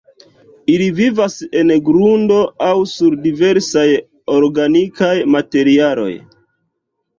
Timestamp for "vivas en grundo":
0.99-2.39